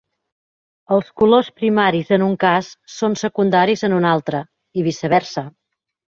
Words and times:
Els 0.95 1.11
colors 1.21 1.51
primaris 1.59 2.09
en 2.17 2.23
un 2.29 2.33
cas 2.45 2.71
són 2.95 3.19
secundaris 3.25 3.87
en 3.91 3.95
un 4.01 4.09
altre, 4.15 4.43
i 4.83 4.89
viceversa. 4.91 5.47